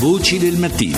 [0.00, 0.96] Voci del mattino.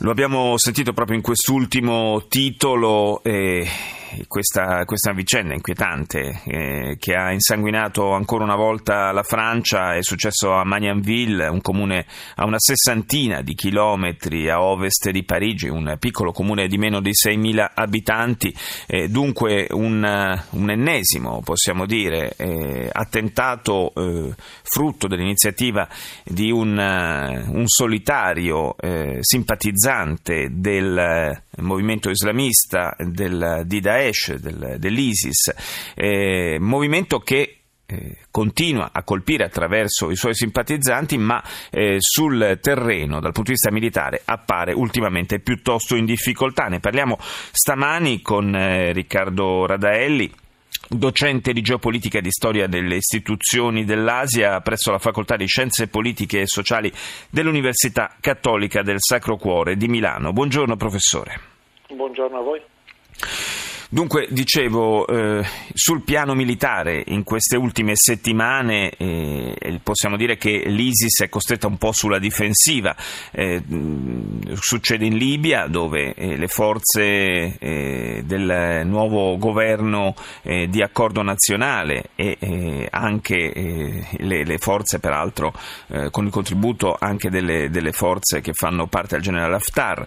[0.00, 3.22] Lo abbiamo sentito proprio in quest'ultimo titolo.
[3.22, 3.95] Eh
[4.26, 10.52] questa, questa vicenda inquietante eh, che ha insanguinato ancora una volta la Francia è successo
[10.52, 16.32] a Magnanville, un comune a una sessantina di chilometri a ovest di Parigi, un piccolo
[16.32, 18.54] comune di meno di 6.000 abitanti,
[18.86, 25.88] eh, dunque un, un, ennesimo, possiamo dire, eh, attentato eh, frutto dell'iniziativa
[26.24, 35.54] di un, un solitario eh, simpatizzante del movimento islamista del, di Daesh, del, dell'ISIS,
[35.94, 43.20] eh, movimento che eh, continua a colpire attraverso i suoi simpatizzanti, ma eh, sul terreno,
[43.20, 46.66] dal punto di vista militare, appare ultimamente piuttosto in difficoltà.
[46.66, 50.30] Ne parliamo stamani con eh, Riccardo Radaelli
[50.88, 56.42] docente di geopolitica e di storia delle istituzioni dell'Asia presso la Facoltà di Scienze Politiche
[56.42, 56.92] e Sociali
[57.30, 60.32] dell'Università Cattolica del Sacro Cuore di Milano.
[60.32, 61.40] Buongiorno professore.
[61.88, 62.60] Buongiorno a voi.
[63.88, 71.22] Dunque, dicevo, eh, sul piano militare in queste ultime settimane eh, possiamo dire che l'ISIS
[71.22, 72.96] è costretta un po' sulla difensiva.
[73.30, 73.62] Eh,
[74.54, 82.10] succede in Libia dove eh, le forze eh, del nuovo governo eh, di accordo nazionale
[82.16, 85.52] e anche le, le, forze, peraltro,
[86.10, 90.06] con il contributo anche delle, delle, forze che fanno parte del generale Haftar,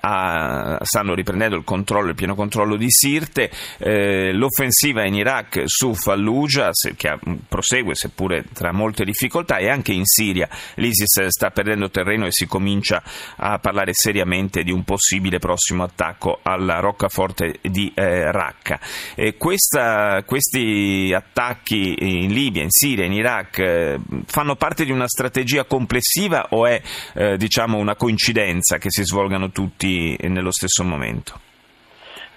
[0.00, 5.62] ha, stanno riprendendo il controllo, il pieno controllo di Siria Sirte, eh, l'offensiva in Iraq
[5.64, 11.88] su Fallujah che prosegue seppure tra molte difficoltà e anche in Siria l'ISIS sta perdendo
[11.88, 13.02] terreno e si comincia
[13.36, 18.78] a parlare seriamente di un possibile prossimo attacco alla roccaforte di eh, Raqqa.
[19.14, 25.08] Eh, questa, questi attacchi in Libia, in Siria, in Iraq eh, fanno parte di una
[25.08, 26.80] strategia complessiva o è
[27.14, 31.46] eh, diciamo una coincidenza che si svolgano tutti nello stesso momento?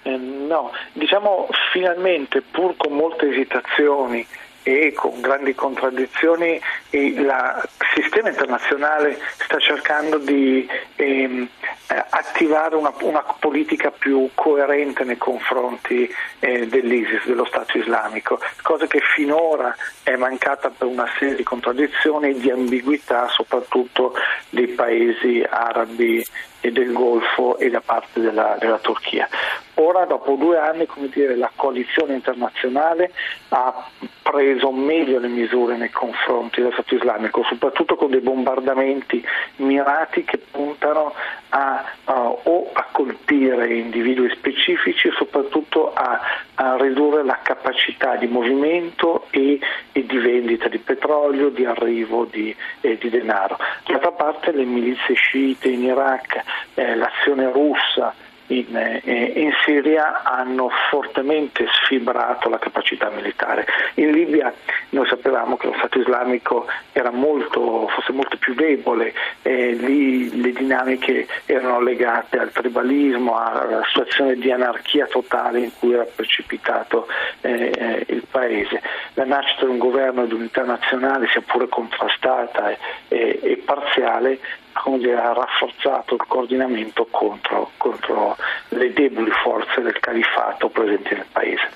[0.04, 4.26] Eh, no, diciamo finalmente, pur con molte esitazioni
[4.64, 6.62] e con grandi contraddizioni,
[6.92, 11.48] il sistema internazionale sta cercando di ehm,
[11.88, 18.86] eh, attivare una, una, politica più coerente nei confronti eh, dell'ISIS, dello Stato islamico, cosa
[18.86, 24.14] che finora è mancata per una serie di contraddizioni e di ambiguità, soprattutto
[24.50, 26.24] dei paesi arabi
[26.62, 29.28] e del Golfo e da parte della, della Turchia.
[29.76, 33.12] Ora, dopo due anni, dire, la coalizione internazionale
[33.50, 33.90] ha
[34.32, 39.22] preso meglio le misure nei confronti dello Stato islamico, soprattutto con dei bombardamenti
[39.58, 41.14] mirati che puntano
[41.50, 46.22] a, uh, o a colpire individui specifici e soprattutto a,
[46.56, 49.60] a ridurre la capacità di movimento e,
[49.92, 53.58] e, di vendita di petrolio, di arrivo di, eh, di denaro.
[53.86, 56.42] D'altra parte le milizie sciite in Iraq,
[56.76, 58.16] eh, l'azione russa,
[58.52, 63.66] in, eh, in, Siria hanno fortemente sfibrato la capacità militare.
[63.96, 64.54] In Libia
[64.90, 70.52] noi sapevamo che lo Stato islamico era molto, fosse molto più debole, eh, lì le
[70.52, 77.08] dinamiche erano legate al tribalismo, alla situazione di anarchia totale in cui era precipitato
[77.42, 78.82] eh, eh il paese.
[79.14, 84.40] La nascita di un governo di unità nazionale, sia pure contrastata e, e, e parziale,
[84.74, 88.36] ha rafforzato il coordinamento contro, contro,
[88.70, 91.70] le deboli forze del califato presenti nel paese.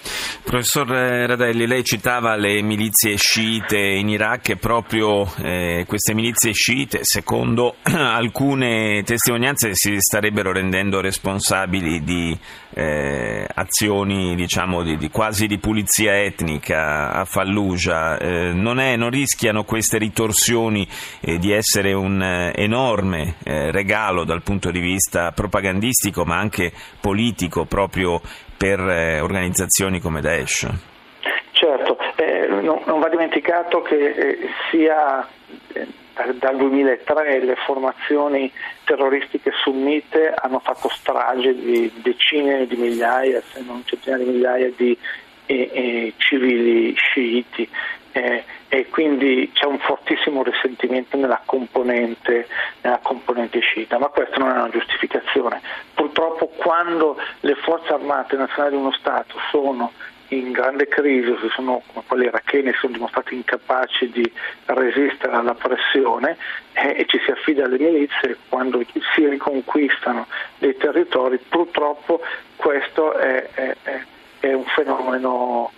[0.43, 6.99] Professor Radelli, lei citava le milizie sciite in Iraq e proprio eh, queste milizie sciite,
[7.03, 12.37] secondo alcune testimonianze, si starebbero rendendo responsabili di
[12.75, 18.17] eh, azioni diciamo, di, di, quasi di pulizia etnica a Fallujah.
[18.17, 20.87] Eh, non, è, non, rischiano queste ritorsioni
[21.21, 22.51] eh, di essere un eh,
[22.85, 28.21] enorme eh, regalo dal punto di vista propagandistico ma anche politico proprio
[28.55, 30.69] per eh, organizzazioni come Daesh?
[31.51, 31.97] Certo,
[32.61, 35.27] non, non, va dimenticato che sia
[36.37, 38.51] dal 2003 le formazioni
[38.83, 44.97] terroristiche sunnite hanno fatto strage di decine di migliaia, se non centinaia di migliaia di
[45.47, 47.67] eh, eh, civili sciiti
[48.15, 52.47] eh, e quindi c'è un fortissimo risentimento nella componente,
[52.81, 55.59] nella componente sciita, ma questa non è una giustificazione.
[55.93, 59.91] Purtroppo quando le forze armate nazionali di uno Stato sono
[60.29, 64.31] in grande crisi, se sono come quelli iracheni, sono dimostrati incapaci di
[64.63, 66.37] resistere alla pressione
[66.71, 68.81] eh, e ci si affida alle milizie quando
[69.13, 70.25] si riconquistano
[70.59, 72.21] dei territori, purtroppo
[72.55, 73.75] questo è, è,
[74.39, 75.71] è un fenomeno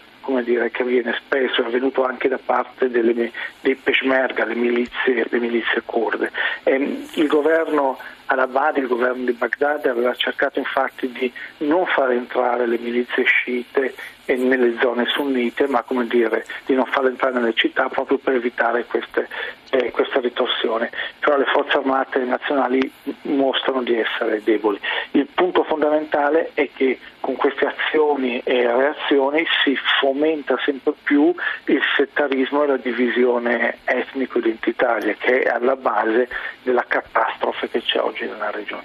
[0.44, 3.32] dire, che avviene spesso, è avvenuto anche da parte delle,
[3.62, 6.32] dei Peshmerga, le milizie, le milizie kurde.
[6.64, 7.98] E il governo
[8.28, 13.94] al-Abadi, il governo di Baghdad, aveva cercato infatti di non far entrare le milizie sciite
[14.36, 18.86] nelle zone sunnite, ma come dire, di non farle entrare nelle città proprio per evitare
[18.86, 19.28] queste,
[19.70, 20.92] eh, questa ritorsione.
[21.20, 22.92] Però le forze armate nazionali
[23.24, 24.80] mostrano di essere deboli.
[25.12, 31.34] Il punto fondamentale è che con queste azioni e reazioni si fomenta sempre più
[31.66, 36.30] il settarismo e la divisione etnico-identitaria che è alla base
[36.64, 38.84] della catastrofe che c'è oggi nella regione.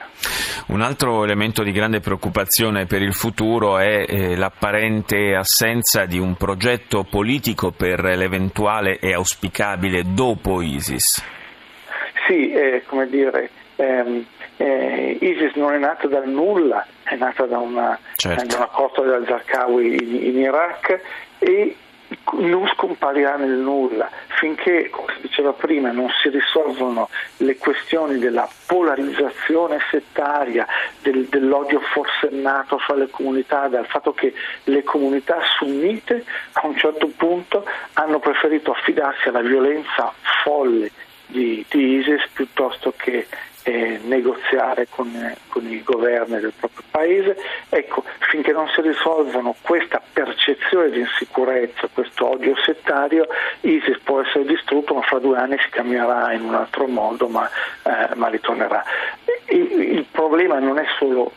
[0.69, 6.35] Un altro elemento di grande preoccupazione per il futuro è eh, l'apparente assenza di un
[6.37, 11.25] progetto politico per l'eventuale e auspicabile dopo ISIS.
[12.27, 14.25] Sì, eh, come dire, ehm,
[14.57, 18.47] eh, ISIS non è nata dal nulla, è nata da una, certo.
[18.47, 21.01] da una costa del Zarqawi in, in Iraq
[21.39, 21.77] e
[22.33, 24.09] non scomparirà nel nulla
[24.39, 24.91] finché,
[25.43, 27.09] diceva prima, non si risolvono
[27.39, 30.67] le questioni della polarizzazione settaria,
[31.03, 34.33] del, dell'odio forsennato fra le comunità, dal fatto che
[34.65, 40.13] le comunità sunnite a un certo punto hanno preferito affidarsi alla violenza
[40.45, 40.91] folle
[41.27, 43.27] di, di ISIS piuttosto che
[43.63, 45.11] eh, negoziare con,
[45.49, 47.37] con, i governi del proprio paese.
[47.69, 53.27] Ecco, finché non si risolvono questa percezione di insicurezza, questo odio settario,
[53.61, 57.49] ISIS può essere distrutto, ma fra due anni si cambierà in un altro modo, ma,
[57.83, 58.85] eh, ma ritornerà.
[59.47, 61.33] Il, il problema non è solo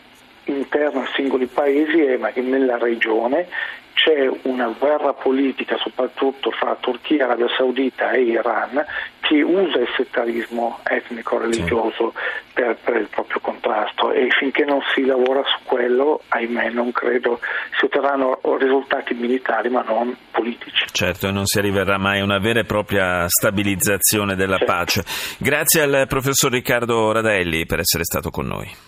[0.45, 3.47] interno a singoli paesi, ma che nella regione
[3.93, 8.85] c'è una guerra politica soprattutto fra Turchia, Arabia Saudita e Iran
[9.27, 12.51] che usa il settarismo etnico-religioso sì.
[12.53, 17.39] per, per, il proprio contrasto e finché non si lavora su quello, ahimè, non credo
[17.77, 20.85] si otterranno risultati militari ma non politici.
[20.91, 24.73] Certo, e non si arriverà mai a una vera e propria stabilizzazione della certo.
[24.73, 25.03] pace.
[25.39, 28.83] Grazie al professor Riccardo Radelli per essere stato con noi.